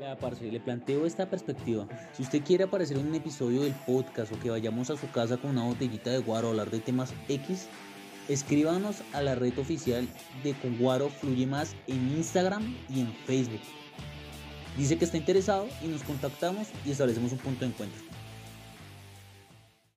Vea, 0.00 0.16
parce, 0.16 0.50
le 0.50 0.60
planteo 0.60 1.04
esta 1.04 1.28
perspectiva. 1.28 1.86
Si 2.14 2.22
usted 2.22 2.42
quiere 2.42 2.64
aparecer 2.64 2.96
en 2.96 3.06
un 3.06 3.14
episodio 3.14 3.60
del 3.60 3.74
podcast 3.86 4.32
o 4.32 4.40
que 4.40 4.48
vayamos 4.48 4.88
a 4.88 4.96
su 4.96 5.10
casa 5.10 5.36
con 5.36 5.50
una 5.50 5.64
botellita 5.64 6.08
de 6.08 6.20
guaro 6.20 6.46
a 6.46 6.50
hablar 6.52 6.70
de 6.70 6.80
temas 6.80 7.12
X, 7.28 7.68
escríbanos 8.26 9.02
a 9.12 9.20
la 9.20 9.34
red 9.34 9.58
oficial 9.58 10.08
de 10.42 10.54
Con 10.54 10.78
Guaro 10.78 11.10
Fluye 11.10 11.46
Más 11.46 11.76
en 11.86 12.16
Instagram 12.16 12.74
y 12.88 13.00
en 13.00 13.12
Facebook. 13.26 13.60
Dice 14.78 14.96
que 14.96 15.04
está 15.04 15.18
interesado 15.18 15.68
y 15.82 15.88
nos 15.88 16.02
contactamos 16.02 16.68
y 16.86 16.92
establecemos 16.92 17.32
un 17.32 17.38
punto 17.38 17.66
de 17.66 17.72
encuentro. 17.72 18.09